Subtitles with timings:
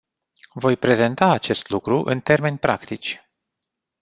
[0.53, 3.21] Voi prezenta acest lucru în termeni practici.